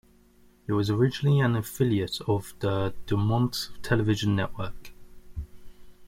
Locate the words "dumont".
3.05-3.69